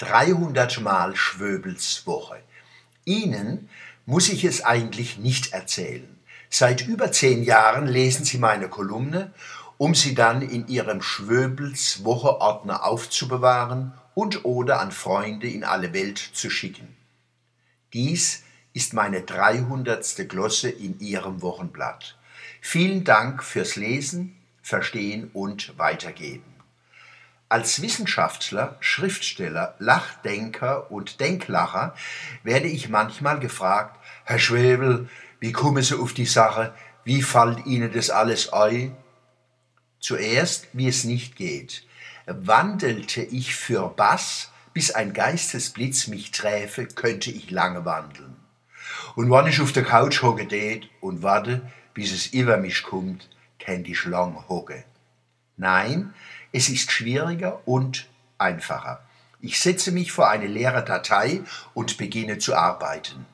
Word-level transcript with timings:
300 0.00 0.80
Mal 0.80 1.14
Schwöbels 1.14 2.06
Woche. 2.06 2.40
Ihnen 3.04 3.68
muss 4.06 4.30
ich 4.30 4.44
es 4.44 4.64
eigentlich 4.64 5.18
nicht 5.18 5.52
erzählen. 5.52 6.18
Seit 6.48 6.86
über 6.86 7.12
zehn 7.12 7.42
Jahren 7.42 7.86
lesen 7.86 8.24
Sie 8.24 8.38
meine 8.38 8.68
Kolumne, 8.68 9.34
um 9.76 9.94
sie 9.94 10.14
dann 10.14 10.40
in 10.40 10.68
Ihrem 10.68 11.02
Schwöbels 11.02 12.02
Wocheordner 12.02 12.82
aufzubewahren 12.84 13.92
und 14.14 14.46
oder 14.46 14.80
an 14.80 14.90
Freunde 14.90 15.48
in 15.48 15.64
alle 15.64 15.92
Welt 15.92 16.18
zu 16.18 16.48
schicken. 16.48 16.96
Dies 17.92 18.42
ist 18.72 18.94
meine 18.94 19.20
300. 19.20 20.26
Glosse 20.30 20.70
in 20.70 20.98
Ihrem 21.00 21.42
Wochenblatt. 21.42 22.16
Vielen 22.62 23.04
Dank 23.04 23.44
fürs 23.44 23.76
Lesen, 23.76 24.34
Verstehen 24.62 25.30
und 25.34 25.76
Weitergeben. 25.76 26.59
Als 27.50 27.82
Wissenschaftler, 27.82 28.76
Schriftsteller, 28.78 29.74
Lachdenker 29.80 30.88
und 30.92 31.18
Denklacher 31.18 31.96
werde 32.44 32.68
ich 32.68 32.88
manchmal 32.88 33.40
gefragt, 33.40 33.98
Herr 34.22 34.38
Schwebel, 34.38 35.08
wie 35.40 35.50
kommen 35.50 35.82
Sie 35.82 35.98
auf 35.98 36.12
die 36.12 36.26
Sache? 36.26 36.72
Wie 37.02 37.22
fällt 37.22 37.66
Ihnen 37.66 37.92
das 37.92 38.08
alles 38.08 38.52
ein? 38.52 38.96
Zuerst, 39.98 40.68
wie 40.74 40.86
es 40.86 41.02
nicht 41.02 41.34
geht. 41.34 41.84
Wandelte 42.26 43.22
ich 43.22 43.56
für 43.56 43.88
Bass, 43.88 44.52
bis 44.72 44.92
ein 44.92 45.12
Geistesblitz 45.12 46.06
mich 46.06 46.30
träfe, 46.30 46.86
könnte 46.86 47.32
ich 47.32 47.50
lange 47.50 47.84
wandeln. 47.84 48.36
Und 49.16 49.28
wann 49.28 49.48
ich 49.48 49.60
auf 49.60 49.72
der 49.72 49.82
Couch 49.82 50.22
hocke 50.22 50.46
det 50.46 50.88
und 51.00 51.24
warte, 51.24 51.68
bis 51.94 52.12
es 52.12 52.28
über 52.28 52.58
mich 52.58 52.84
kommt, 52.84 53.28
kennt 53.58 53.88
ich 53.88 54.04
lang 54.04 54.48
hocke. 54.48 54.84
Nein, 55.56 56.14
es 56.52 56.68
ist 56.68 56.90
schwieriger 56.90 57.60
und 57.66 58.08
einfacher. 58.38 59.02
Ich 59.40 59.60
setze 59.60 59.92
mich 59.92 60.12
vor 60.12 60.28
eine 60.28 60.46
leere 60.46 60.84
Datei 60.84 61.42
und 61.72 61.96
beginne 61.96 62.38
zu 62.38 62.54
arbeiten. 62.54 63.26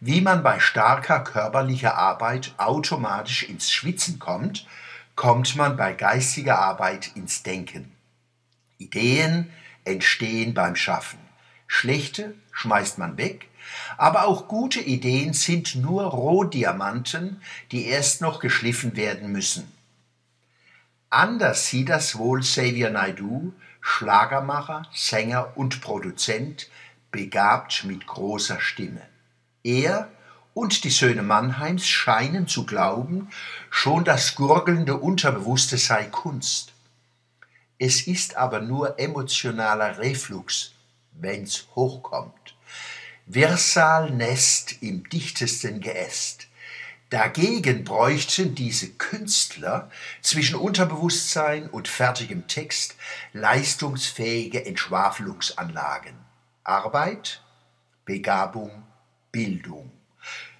Wie 0.00 0.22
man 0.22 0.42
bei 0.42 0.60
starker 0.60 1.20
körperlicher 1.20 1.96
Arbeit 1.96 2.54
automatisch 2.56 3.42
ins 3.42 3.70
Schwitzen 3.70 4.18
kommt, 4.18 4.66
kommt 5.14 5.56
man 5.56 5.76
bei 5.76 5.92
geistiger 5.92 6.58
Arbeit 6.58 7.10
ins 7.14 7.42
Denken. 7.42 7.92
Ideen 8.78 9.50
entstehen 9.84 10.54
beim 10.54 10.76
Schaffen. 10.76 11.18
Schlechte 11.66 12.34
schmeißt 12.52 12.96
man 12.96 13.18
weg, 13.18 13.48
aber 13.98 14.26
auch 14.26 14.48
gute 14.48 14.80
Ideen 14.80 15.34
sind 15.34 15.74
nur 15.74 16.04
Rohdiamanten, 16.04 17.42
die 17.70 17.86
erst 17.86 18.22
noch 18.22 18.40
geschliffen 18.40 18.96
werden 18.96 19.30
müssen. 19.30 19.70
Anders 21.10 21.66
sieht 21.66 21.88
das 21.88 22.16
wohl 22.16 22.40
Xavier 22.40 22.90
Naidoo, 22.90 23.52
Schlagermacher, 23.80 24.86
Sänger 24.94 25.56
und 25.56 25.80
Produzent, 25.80 26.70
begabt 27.10 27.82
mit 27.84 28.06
großer 28.06 28.60
Stimme. 28.60 29.02
Er 29.64 30.08
und 30.54 30.84
die 30.84 30.90
Söhne 30.90 31.22
Mannheims 31.22 31.88
scheinen 31.88 32.46
zu 32.46 32.64
glauben, 32.64 33.28
schon 33.70 34.04
das 34.04 34.36
gurgelnde 34.36 34.96
Unterbewusste 34.96 35.78
sei 35.78 36.04
Kunst. 36.04 36.74
Es 37.78 38.06
ist 38.06 38.36
aber 38.36 38.60
nur 38.60 39.00
emotionaler 39.00 39.98
Reflux, 39.98 40.72
wenn's 41.12 41.66
hochkommt. 41.74 42.54
Virsal 43.26 44.10
Nest 44.10 44.80
im 44.80 45.08
dichtesten 45.08 45.80
Geäst. 45.80 46.46
Dagegen 47.10 47.82
bräuchten 47.82 48.54
diese 48.54 48.88
Künstler 48.90 49.90
zwischen 50.22 50.54
Unterbewusstsein 50.54 51.68
und 51.68 51.88
fertigem 51.88 52.46
Text 52.46 52.94
leistungsfähige 53.32 54.64
Entschwafelungsanlagen. 54.64 56.14
Arbeit, 56.62 57.42
Begabung, 58.04 58.84
Bildung. 59.32 59.90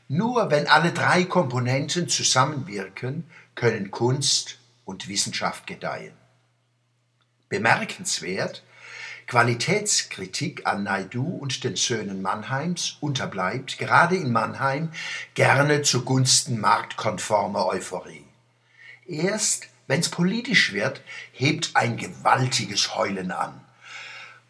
Nur 0.09 0.51
wenn 0.51 0.67
alle 0.67 0.93
drei 0.93 1.23
Komponenten 1.23 2.09
zusammenwirken, 2.09 3.31
können 3.55 3.93
Kunst 3.93 4.59
und 4.85 5.07
Wissenschaft 5.07 5.69
gedeihen. 5.69 6.15
Bemerkenswert, 7.49 8.65
Qualitätskritik 9.31 10.67
an 10.67 10.83
Naidu 10.83 11.23
und 11.23 11.63
den 11.63 11.77
Söhnen 11.77 12.21
Mannheims 12.21 12.97
unterbleibt, 12.99 13.79
gerade 13.79 14.17
in 14.17 14.33
Mannheim, 14.33 14.91
gerne 15.35 15.83
zugunsten 15.83 16.59
marktkonformer 16.59 17.65
Euphorie. 17.67 18.25
Erst 19.07 19.69
wenn's 19.87 20.09
politisch 20.09 20.73
wird, 20.73 21.01
hebt 21.31 21.71
ein 21.75 21.97
gewaltiges 21.97 22.97
Heulen 22.97 23.31
an. 23.31 23.61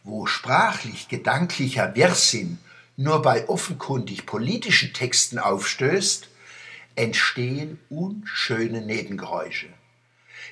Wo 0.02 0.24
sprachlich 0.24 1.08
gedanklicher 1.08 1.94
Wirrsinn 1.94 2.56
nur 2.96 3.20
bei 3.20 3.50
offenkundig 3.50 4.24
politischen 4.24 4.94
Texten 4.94 5.38
aufstößt, 5.38 6.26
entstehen 6.96 7.78
unschöne 7.90 8.80
Nebengeräusche. 8.80 9.68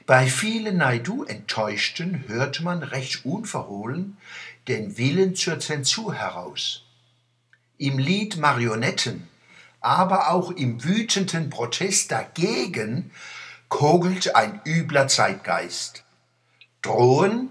Bei 0.06 0.26
vielen 0.26 0.78
Naidu-Enttäuschten 0.78 2.24
hört 2.28 2.60
man 2.60 2.82
recht 2.82 3.24
unverhohlen 3.24 4.16
den 4.68 4.98
Willen 4.98 5.34
zur 5.34 5.58
Zensur 5.58 6.14
heraus. 6.14 6.84
Im 7.78 7.98
Lied 7.98 8.36
Marionetten, 8.36 9.28
aber 9.80 10.30
auch 10.30 10.50
im 10.50 10.84
wütenden 10.84 11.50
Protest 11.50 12.10
dagegen 12.10 13.10
kogelt 13.68 14.34
ein 14.34 14.60
übler 14.66 15.08
Zeitgeist. 15.08 16.04
Drohen, 16.82 17.50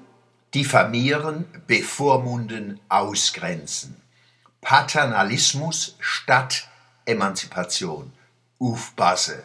diffamieren, 0.53 1.45
bevormunden, 1.65 2.79
ausgrenzen. 2.89 3.95
Paternalismus 4.61 5.95
statt 5.99 6.67
Emanzipation. 7.05 8.11
Ufbasse. 8.59 9.43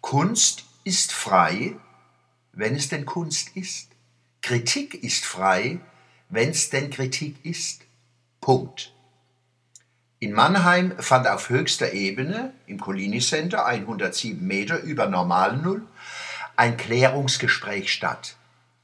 Kunst 0.00 0.64
ist 0.84 1.12
frei, 1.12 1.76
wenn 2.58 2.74
es 2.74 2.88
denn 2.88 3.06
Kunst 3.06 3.56
ist. 3.56 3.92
Kritik 4.42 4.94
ist 5.04 5.24
frei, 5.24 5.78
wenn 6.28 6.50
es 6.50 6.70
denn 6.70 6.90
Kritik 6.90 7.36
ist. 7.44 7.82
Punkt. 8.40 8.92
In 10.18 10.32
Mannheim 10.32 10.98
fand 10.98 11.28
auf 11.28 11.50
höchster 11.50 11.92
Ebene, 11.92 12.52
im 12.66 12.80
Collini 12.80 13.20
Center, 13.20 13.64
107 13.64 14.44
Meter 14.44 14.80
über 14.80 15.06
Normalnull, 15.06 15.86
ein 16.56 16.76
Klärungsgespräch 16.76 17.92
statt. 17.92 18.34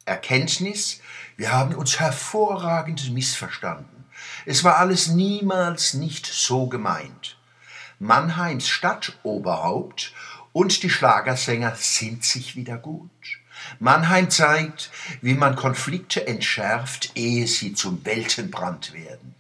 Erkenntnis, 0.05 1.01
wir 1.37 1.51
haben 1.51 1.75
uns 1.75 1.99
hervorragend 1.99 3.13
missverstanden. 3.13 4.05
Es 4.47 4.63
war 4.63 4.77
alles 4.77 5.09
niemals 5.09 5.95
nicht 5.95 6.27
so 6.27 6.69
gemeint. 6.69 7.39
Mannheims 7.99 8.69
Stadtoberhaupt 8.69 10.15
und 10.53 10.85
die 10.85 10.91
Schlagersänger 10.91 11.75
sind 11.75 12.23
sich 12.23 12.55
wieder 12.55 12.77
gut. 12.77 13.11
Mannheim 13.79 14.31
zeigt, 14.31 14.91
wie 15.21 15.35
man 15.35 15.57
Konflikte 15.57 16.27
entschärft, 16.27 17.13
ehe 17.15 17.47
sie 17.47 17.75
zum 17.75 18.05
Weltenbrand 18.05 18.93
werden. 18.93 19.35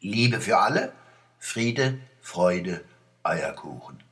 Liebe 0.00 0.40
für 0.40 0.58
alle, 0.58 0.92
Friede, 1.38 1.98
Freude, 2.20 2.84
Eierkuchen. 3.22 4.02